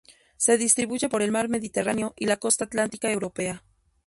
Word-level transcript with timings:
Se 0.35 0.57
distribuye 0.57 1.09
por 1.09 1.21
el 1.21 1.29
mar 1.31 1.47
Mediterráneo 1.47 2.15
y 2.17 2.25
la 2.25 2.37
costa 2.37 2.65
atlántica 2.65 3.11
europea. 3.11 3.61